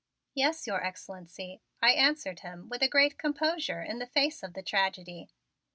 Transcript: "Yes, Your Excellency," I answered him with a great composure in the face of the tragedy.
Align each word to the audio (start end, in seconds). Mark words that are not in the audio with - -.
"Yes, 0.33 0.65
Your 0.65 0.83
Excellency," 0.83 1.61
I 1.79 1.91
answered 1.91 2.39
him 2.39 2.67
with 2.69 2.81
a 2.81 2.87
great 2.87 3.19
composure 3.19 3.83
in 3.83 3.99
the 3.99 4.07
face 4.07 4.41
of 4.41 4.55
the 4.55 4.63
tragedy. 4.63 5.29